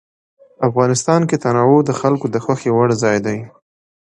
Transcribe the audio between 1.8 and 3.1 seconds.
د خلکو د خوښې وړ